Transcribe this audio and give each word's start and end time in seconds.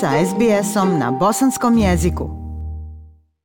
sa 0.00 0.10
SBS-om 0.26 0.98
na 0.98 1.10
bosanskom 1.10 1.78
jeziku. 1.78 2.30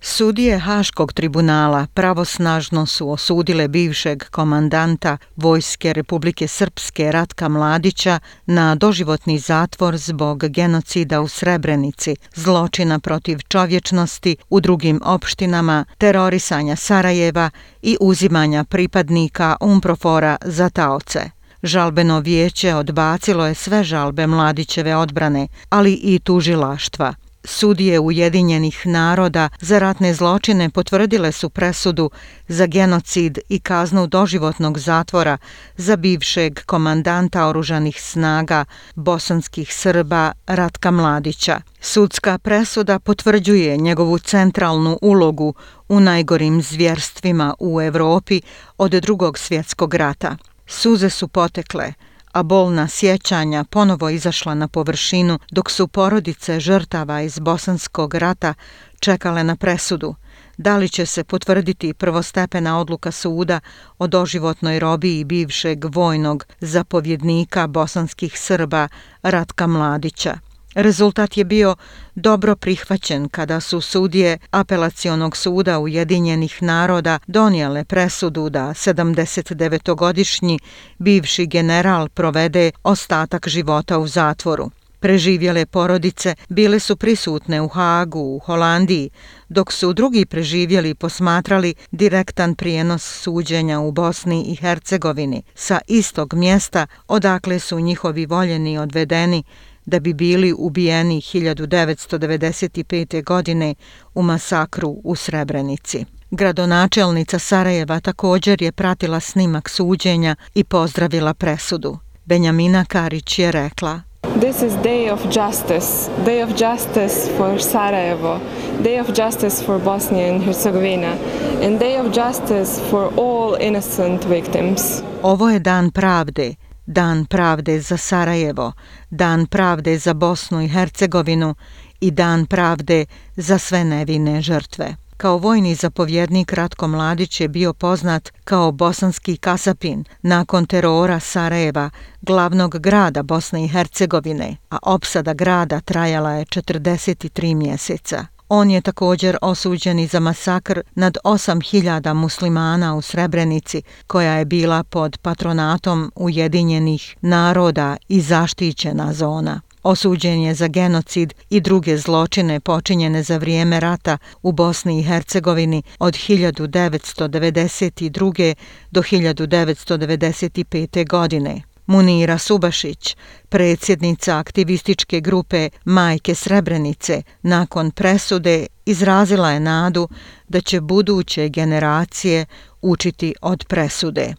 Sudije 0.00 0.58
Haškog 0.58 1.12
tribunala 1.12 1.86
pravosnažno 1.94 2.86
su 2.86 3.10
osudile 3.10 3.68
bivšeg 3.68 4.24
komandanta 4.30 5.18
Vojske 5.36 5.92
Republike 5.92 6.48
Srpske 6.48 7.12
Ratka 7.12 7.48
Mladića 7.48 8.18
na 8.46 8.74
doživotni 8.74 9.38
zatvor 9.38 9.96
zbog 9.96 10.44
genocida 10.48 11.20
u 11.20 11.28
Srebrenici, 11.28 12.16
zločina 12.34 12.98
protiv 12.98 13.38
čovječnosti 13.48 14.36
u 14.50 14.60
drugim 14.60 15.00
opštinama, 15.04 15.84
terorisanja 15.98 16.76
Sarajeva 16.76 17.50
i 17.82 17.96
uzimanja 18.00 18.64
pripadnika 18.64 19.56
Umprofora 19.60 20.36
za 20.44 20.70
taoce. 20.70 21.39
Žalbeno 21.62 22.20
vijeće 22.20 22.74
odbacilo 22.74 23.46
je 23.46 23.54
sve 23.54 23.84
žalbe 23.84 24.26
mladićeve 24.26 24.96
odbrane, 24.96 25.48
ali 25.68 25.92
i 25.92 26.18
tužilaštva. 26.18 27.14
Sudije 27.44 28.00
Ujedinjenih 28.00 28.86
naroda 28.86 29.48
za 29.60 29.78
ratne 29.78 30.14
zločine 30.14 30.70
potvrdile 30.70 31.32
su 31.32 31.50
presudu 31.50 32.10
za 32.48 32.66
genocid 32.66 33.38
i 33.48 33.58
kaznu 33.60 34.06
doživotnog 34.06 34.78
zatvora 34.78 35.38
za 35.76 35.96
bivšeg 35.96 36.60
komandanta 36.66 37.46
oružanih 37.46 38.02
snaga 38.02 38.64
bosanskih 38.94 39.74
Srba 39.74 40.32
Ratka 40.46 40.90
Mladića. 40.90 41.60
Sudska 41.80 42.38
presuda 42.38 42.98
potvrđuje 42.98 43.76
njegovu 43.76 44.18
centralnu 44.18 44.98
ulogu 45.02 45.54
u 45.88 46.00
najgorim 46.00 46.62
zvjerstvima 46.62 47.54
u 47.58 47.80
Evropi 47.80 48.40
od 48.78 48.90
drugog 48.90 49.38
svjetskog 49.38 49.94
rata. 49.94 50.36
Suze 50.72 51.10
su 51.10 51.28
potekle, 51.28 51.92
a 52.32 52.42
bolna 52.42 52.88
sjećanja 52.88 53.64
ponovo 53.64 54.08
izašla 54.08 54.54
na 54.54 54.68
površinu 54.68 55.38
dok 55.50 55.70
su 55.70 55.88
porodice 55.88 56.60
žrtava 56.60 57.20
iz 57.20 57.38
Bosanskog 57.38 58.14
rata 58.14 58.54
čekale 59.00 59.44
na 59.44 59.56
presudu. 59.56 60.14
Da 60.56 60.76
li 60.76 60.88
će 60.88 61.06
se 61.06 61.24
potvrditi 61.24 61.94
prvostepena 61.94 62.80
odluka 62.80 63.12
suda 63.12 63.60
o 63.98 64.06
doživotnoj 64.06 64.78
robiji 64.78 65.24
bivšeg 65.24 65.84
vojnog 65.84 66.46
zapovjednika 66.60 67.66
bosanskih 67.66 68.40
Srba 68.40 68.88
Ratka 69.22 69.66
Mladića? 69.66 70.49
Rezultat 70.74 71.36
je 71.36 71.44
bio 71.44 71.76
dobro 72.14 72.56
prihvaćen 72.56 73.28
kada 73.28 73.60
su 73.60 73.80
sudije 73.80 74.38
apelacionog 74.50 75.36
suda 75.36 75.78
Ujedinjenih 75.78 76.62
naroda 76.62 77.18
donijele 77.26 77.84
presudu 77.84 78.50
da 78.50 78.60
79-godišnji 78.60 80.58
bivši 80.98 81.46
general 81.46 82.08
provede 82.08 82.70
ostatak 82.82 83.48
života 83.48 83.98
u 83.98 84.06
zatvoru. 84.06 84.70
Preživjele 85.00 85.66
porodice 85.66 86.34
bile 86.48 86.78
su 86.78 86.96
prisutne 86.96 87.60
u 87.62 87.68
Hagu, 87.68 88.20
u 88.20 88.38
Holandiji, 88.38 89.10
dok 89.48 89.72
su 89.72 89.92
drugi 89.92 90.26
preživjeli 90.26 90.94
posmatrali 90.94 91.74
direktan 91.90 92.54
prijenos 92.54 93.02
suđenja 93.22 93.80
u 93.80 93.92
Bosni 93.92 94.44
i 94.44 94.54
Hercegovini 94.56 95.42
sa 95.54 95.80
istog 95.86 96.34
mjesta 96.34 96.86
odakle 97.08 97.58
su 97.58 97.80
njihovi 97.80 98.26
voljeni 98.26 98.78
odvedeni 98.78 99.44
da 99.90 100.00
bi 100.00 100.14
bili 100.14 100.54
ubijeni 100.58 101.20
1995. 101.20 103.24
godine 103.24 103.74
u 104.14 104.22
masakru 104.22 105.00
u 105.04 105.16
Srebrenici. 105.16 106.04
Gradonačelnica 106.30 107.38
Sarajeva 107.38 108.00
također 108.00 108.62
je 108.62 108.72
pratila 108.72 109.20
snimak 109.20 109.68
suđenja 109.68 110.36
i 110.54 110.64
pozdravila 110.64 111.34
presudu. 111.34 111.98
Benjamina 112.24 112.84
Karić 112.84 113.38
je 113.38 113.52
rekla 113.52 114.00
This 114.40 114.62
is 114.62 114.72
day 114.72 115.12
of 115.12 115.24
justice, 115.24 116.10
day 116.26 116.44
of 116.44 116.50
justice 116.50 117.36
for 117.36 117.62
Sarajevo, 117.62 118.40
day 118.82 119.00
of 119.00 119.18
justice 119.18 119.64
for 119.64 119.80
Bosnia 119.80 120.32
and 120.32 120.42
Herzegovina, 120.42 121.16
and 121.62 121.80
day 121.80 122.00
of 122.00 122.16
justice 122.16 122.80
for 122.90 123.12
all 123.16 123.56
innocent 123.60 124.24
victims. 124.24 124.80
Ovo 125.22 125.50
je 125.50 125.58
dan 125.58 125.90
pravde, 125.90 126.54
Dan 126.92 127.24
pravde 127.24 127.80
za 127.80 127.96
Sarajevo, 127.96 128.72
Dan 129.10 129.46
pravde 129.46 129.98
za 129.98 130.14
Bosnu 130.14 130.62
i 130.62 130.68
Hercegovinu 130.68 131.54
i 132.00 132.10
Dan 132.10 132.46
pravde 132.46 133.06
za 133.36 133.58
sve 133.58 133.84
nevine 133.84 134.42
žrtve. 134.42 134.96
Kao 135.16 135.38
vojni 135.38 135.74
zapovjednik 135.74 136.52
Ratko 136.52 136.88
Mladić 136.88 137.40
je 137.40 137.48
bio 137.48 137.72
poznat 137.72 138.28
kao 138.44 138.72
bosanski 138.72 139.36
kasapin 139.36 140.04
nakon 140.22 140.66
terora 140.66 141.20
Sarajeva, 141.20 141.90
glavnog 142.22 142.78
grada 142.78 143.22
Bosne 143.22 143.64
i 143.64 143.68
Hercegovine, 143.68 144.56
a 144.70 144.78
opsada 144.82 145.34
grada 145.34 145.80
trajala 145.80 146.30
je 146.30 146.44
43 146.44 147.54
mjeseca. 147.54 148.26
On 148.52 148.70
je 148.70 148.80
također 148.80 149.36
osuđen 149.42 149.98
i 149.98 150.06
za 150.06 150.20
masakr 150.20 150.80
nad 150.94 151.16
8000 151.24 152.14
muslimana 152.14 152.94
u 152.94 153.02
Srebrenici, 153.02 153.82
koja 154.06 154.32
je 154.32 154.44
bila 154.44 154.84
pod 154.84 155.18
patronatom 155.22 156.12
Ujedinjenih 156.14 157.16
naroda 157.20 157.96
i 158.08 158.20
zaštićena 158.20 159.12
zona. 159.12 159.60
Osuđen 159.82 160.40
je 160.40 160.54
za 160.54 160.66
genocid 160.66 161.34
i 161.50 161.60
druge 161.60 161.96
zločine 161.96 162.60
počinjene 162.60 163.22
za 163.22 163.36
vrijeme 163.36 163.80
rata 163.80 164.18
u 164.42 164.52
Bosni 164.52 165.00
i 165.00 165.02
Hercegovini 165.02 165.82
od 165.98 166.14
1992. 166.14 168.54
do 168.90 169.02
1995. 169.02 171.08
godine. 171.08 171.69
Munira 171.90 172.38
Subašić, 172.38 173.16
predsjednica 173.48 174.38
aktivističke 174.38 175.20
grupe 175.20 175.68
Majke 175.84 176.34
Srebrenice, 176.34 177.22
nakon 177.42 177.90
presude 177.90 178.66
izrazila 178.86 179.50
je 179.50 179.60
nadu 179.60 180.08
da 180.48 180.60
će 180.60 180.80
buduće 180.80 181.48
generacije 181.48 182.46
učiti 182.82 183.34
od 183.42 183.64
presude. 183.64 184.34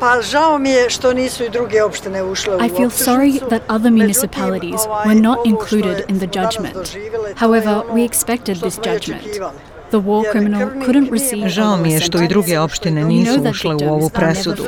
Pa 0.00 0.22
žao 0.22 0.58
mi 0.58 0.70
je 0.70 0.90
što 0.90 1.12
nisu 1.12 1.44
i 1.44 1.50
druge 1.50 1.82
opštine 1.82 2.22
ušle 2.22 2.56
u 2.56 2.64
I 2.64 2.68
feel 2.68 2.90
sorry 2.90 3.48
that 3.48 3.62
other 3.70 3.92
municipalities 3.92 4.80
were 5.06 5.20
not 5.20 5.38
included 5.46 6.04
in 6.08 6.18
the 6.18 6.40
judgment. 6.40 6.88
However, 7.36 7.82
we 7.92 8.08
expected 8.08 8.60
this 8.60 8.76
judgment. 8.76 9.24
Žao 11.46 11.76
mi 11.76 11.92
je 11.92 12.00
što 12.00 12.22
i 12.22 12.28
druge 12.28 12.58
opštine 12.58 13.04
nisu 13.04 13.42
ušle 13.50 13.74
u 13.74 13.92
ovu 13.92 14.10
presudu. 14.10 14.64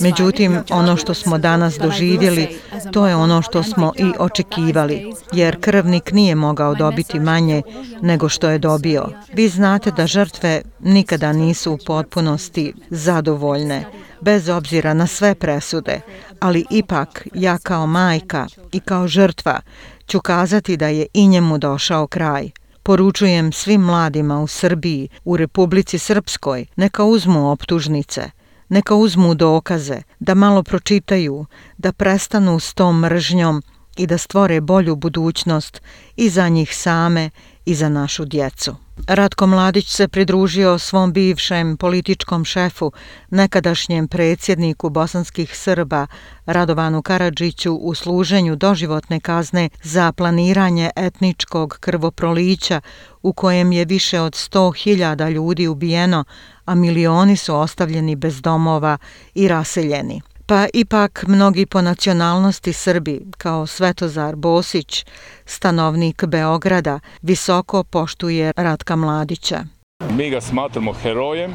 Međutim, 0.00 0.58
ono 0.70 0.96
što 0.96 1.14
smo 1.14 1.38
danas 1.38 1.78
doživjeli, 1.78 2.48
to 2.92 3.06
je 3.06 3.16
ono 3.16 3.42
što 3.42 3.62
smo 3.62 3.92
i 3.98 4.12
očekivali, 4.18 5.12
jer 5.32 5.60
krvnik 5.60 6.12
nije 6.12 6.34
mogao 6.34 6.74
dobiti 6.74 7.20
manje 7.20 7.62
nego 8.00 8.28
što 8.28 8.50
je 8.50 8.58
dobio. 8.58 9.08
Vi 9.32 9.48
znate 9.48 9.90
da 9.90 10.06
žrtve 10.06 10.62
nikada 10.80 11.32
nisu 11.32 11.72
u 11.72 11.78
potpunosti 11.86 12.72
zadovoljne, 12.90 13.84
bez 14.20 14.48
obzira 14.48 14.94
na 14.94 15.06
sve 15.06 15.34
presude, 15.34 16.00
ali 16.40 16.64
ipak 16.70 17.28
ja 17.34 17.58
kao 17.58 17.86
majka 17.86 18.46
i 18.72 18.80
kao 18.80 19.08
žrtva 19.08 19.60
ću 20.06 20.20
kazati 20.20 20.76
da 20.76 20.88
je 20.88 21.06
i 21.14 21.28
njemu 21.28 21.58
došao 21.58 22.06
kraj. 22.06 22.50
Poručujem 22.82 23.52
svim 23.52 23.80
mladima 23.80 24.40
u 24.40 24.46
Srbiji, 24.46 25.08
u 25.24 25.36
Republici 25.36 25.98
Srpskoj, 25.98 26.66
neka 26.76 27.04
uzmu 27.04 27.50
optužnice, 27.50 28.30
neka 28.68 28.94
uzmu 28.94 29.34
dokaze, 29.34 30.02
da 30.20 30.34
malo 30.34 30.62
pročitaju, 30.62 31.46
da 31.78 31.92
prestanu 31.92 32.60
s 32.60 32.74
tom 32.74 33.00
mržnjom 33.00 33.62
i 33.96 34.06
da 34.06 34.18
stvore 34.18 34.60
bolju 34.60 34.96
budućnost 34.96 35.82
i 36.16 36.28
za 36.30 36.48
njih 36.48 36.76
same 36.76 37.30
i 37.64 37.74
za 37.74 37.88
našu 37.88 38.24
djecu. 38.24 38.76
Ratko 39.06 39.46
Mladić 39.46 39.88
se 39.88 40.08
pridružio 40.08 40.78
svom 40.78 41.12
bivšem 41.12 41.76
političkom 41.76 42.44
šefu, 42.44 42.92
nekadašnjem 43.30 44.08
predsjedniku 44.08 44.90
bosanskih 44.90 45.56
Srba 45.56 46.06
Radovanu 46.46 47.02
Karadžiću 47.02 47.74
u 47.74 47.94
služenju 47.94 48.56
doživotne 48.56 49.20
kazne 49.20 49.68
za 49.82 50.12
planiranje 50.12 50.90
etničkog 50.96 51.76
krvoprolića 51.80 52.80
u 53.22 53.32
kojem 53.32 53.72
je 53.72 53.84
više 53.84 54.20
od 54.20 54.32
100.000 54.32 55.30
ljudi 55.30 55.68
ubijeno, 55.68 56.24
a 56.64 56.74
milioni 56.74 57.36
su 57.36 57.56
ostavljeni 57.56 58.16
bez 58.16 58.40
domova 58.40 58.98
i 59.34 59.48
raseljeni. 59.48 60.20
Pa 60.52 60.66
ipak 60.72 61.24
mnogi 61.28 61.66
po 61.66 61.82
nacionalnosti 61.82 62.72
Srbi, 62.72 63.20
kao 63.38 63.66
Svetozar 63.66 64.36
Bosić, 64.36 65.06
stanovnik 65.44 66.24
Beograda, 66.24 67.00
visoko 67.22 67.84
poštuje 67.84 68.52
Ratka 68.56 68.96
Mladića. 68.96 69.64
Mi 70.10 70.30
ga 70.30 70.40
smatramo 70.40 70.92
herojem 70.92 71.52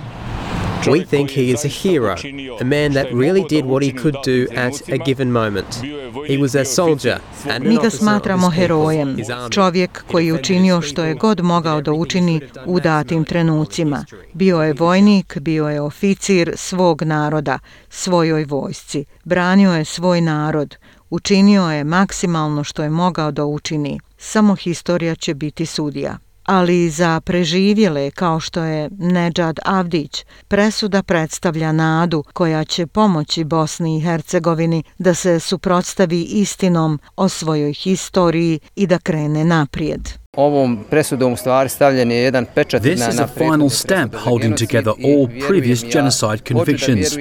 We 0.85 1.05
think 1.05 1.29
he 1.29 1.51
is 1.51 1.65
a 1.65 1.67
hero, 1.67 2.15
a 2.61 2.63
man 2.63 2.93
that 2.93 3.07
really 3.13 3.43
did 3.49 3.65
what 3.65 3.83
he 3.83 3.91
could 3.91 4.15
do 4.23 4.47
at 4.55 4.89
a 4.89 4.97
given 4.97 5.31
moment. 5.31 5.81
He 6.27 6.37
was 6.37 6.55
a 6.55 6.65
soldier 6.65 7.19
and 7.49 7.65
Mi 7.65 7.77
ga 7.77 7.89
smatramo 7.89 8.49
herojem, 8.49 9.17
čovjek 9.49 10.03
koji 10.11 10.27
je 10.27 10.33
učinio 10.33 10.81
što 10.81 11.03
je 11.03 11.13
god 11.13 11.43
mogao 11.43 11.81
da 11.81 11.91
učini 11.91 12.41
u 12.65 12.79
datim 12.79 13.25
trenucima. 13.25 14.05
Bio 14.33 14.61
je 14.61 14.73
vojnik, 14.73 15.37
bio 15.39 15.67
je 15.67 15.81
oficir 15.81 16.53
svog 16.55 17.01
naroda, 17.01 17.59
svojoj 17.89 18.45
vojsci. 18.45 19.05
Branio 19.23 19.73
je 19.73 19.85
svoj 19.85 20.21
narod, 20.21 20.75
učinio 21.09 21.71
je 21.71 21.83
maksimalno 21.83 22.63
što 22.63 22.83
je 22.83 22.89
mogao 22.89 23.31
da 23.31 23.45
učini. 23.45 23.99
Samo 24.17 24.55
historija 24.55 25.15
će 25.15 25.33
biti 25.33 25.65
sudija 25.65 26.17
ali 26.47 26.89
za 26.89 27.21
preživjele 27.21 28.11
kao 28.11 28.39
što 28.39 28.63
je 28.63 28.89
Nedžad 28.97 29.59
Avdić, 29.65 30.25
presuda 30.47 31.03
predstavlja 31.03 31.71
nadu 31.71 32.23
koja 32.33 32.65
će 32.65 32.87
pomoći 32.87 33.43
Bosni 33.43 33.97
i 33.97 34.01
Hercegovini 34.01 34.83
da 34.97 35.13
se 35.13 35.39
suprotstavi 35.39 36.21
istinom 36.21 36.99
o 37.15 37.29
svojoj 37.29 37.73
historiji 37.73 38.59
i 38.75 38.87
da 38.87 38.99
krene 38.99 39.45
naprijed. 39.45 40.26
Ovom 40.35 40.85
presudom 40.89 41.33
u 41.33 41.37
stvari 41.37 41.69
stavljen 41.69 42.11
je 42.11 42.17
jedan 42.17 42.45
pečat 42.55 42.81
This 42.81 42.99
is 43.13 43.19
a 43.19 43.27
final 43.27 43.69
stamp 43.69 44.15
holding 44.15 44.57
together 44.57 44.93
all 45.05 45.27
previous 45.47 45.83
genocide 45.93 46.37
convictions. 46.47 47.17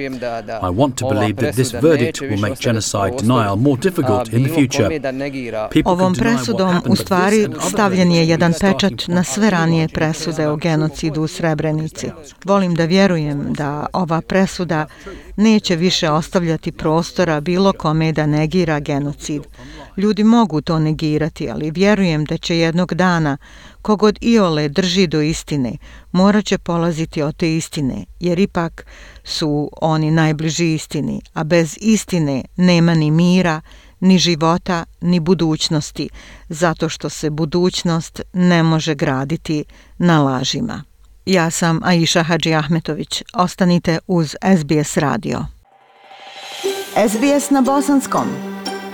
I 0.61 0.71
want 0.71 0.95
to 0.95 1.09
believe 1.09 1.35
that 1.35 1.55
this 1.55 1.73
verdict 1.73 2.21
will 2.21 2.39
make 2.39 2.55
genocide 2.59 3.17
denial 3.21 3.55
more 3.55 3.81
difficult 3.81 4.33
in 4.33 4.43
the 4.43 4.53
future. 4.53 4.99
Ovom 5.85 6.15
presudom 6.15 6.81
u 6.89 6.95
stvari 6.95 7.47
stavljen 7.69 8.11
je 8.11 8.27
jedan 8.27 8.53
pečat 8.61 8.93
na 9.07 9.23
sve 9.23 9.49
ranije 9.49 9.87
presude 9.87 10.47
o 10.47 10.55
genocidu 10.55 11.21
u 11.21 11.27
Srebrenici. 11.27 12.07
Volim 12.45 12.75
da 12.75 12.85
vjerujem 12.85 13.53
da 13.53 13.85
ova 13.93 14.21
presuda 14.21 14.85
neće 15.35 15.75
više 15.75 16.09
ostavljati 16.09 16.71
prostora 16.71 17.41
bilo 17.41 17.73
kome 17.73 18.11
da 18.11 18.25
negira 18.25 18.79
genocid. 18.79 19.41
Ljudi 19.97 20.23
mogu 20.23 20.61
to 20.61 20.79
negirati, 20.79 21.49
ali 21.49 21.71
vjerujem 21.71 22.25
da 22.25 22.37
će 22.37 22.57
jednog 22.57 22.93
dana, 22.93 23.37
kogod 23.81 24.17
Iole 24.21 24.69
drži 24.69 25.07
do 25.07 25.21
istine, 25.21 25.77
morat 26.11 26.45
će 26.45 26.57
polaziti 26.57 27.21
od 27.21 27.35
te 27.35 27.55
istine, 27.55 28.05
jer 28.19 28.39
ipak 28.39 28.85
su 29.23 29.69
oni 29.81 30.11
najbliži 30.11 30.73
istini, 30.73 31.21
a 31.33 31.43
bez 31.43 31.77
istine 31.81 32.43
nema 32.55 32.93
ni 32.93 33.11
mira, 33.11 33.61
ni 33.99 34.17
života, 34.17 34.85
ni 35.01 35.19
budućnosti, 35.19 36.09
zato 36.49 36.89
što 36.89 37.09
se 37.09 37.29
budućnost 37.29 38.21
ne 38.33 38.63
može 38.63 38.95
graditi 38.95 39.63
na 39.97 40.23
lažima. 40.23 40.83
Ja 41.25 41.49
sam 41.49 41.79
Aisha 41.83 42.23
Hadži 42.23 42.53
Ahmetović. 42.53 43.23
Ostanite 43.33 43.99
uz 44.07 44.35
SBS 44.59 44.97
radio. 44.97 45.45
SBS 47.09 47.49
na 47.49 47.61
bosanskom. 47.61 48.46